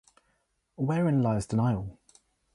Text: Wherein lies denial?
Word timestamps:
Wherein 0.77 1.21
lies 1.21 1.45
denial? 1.45 1.95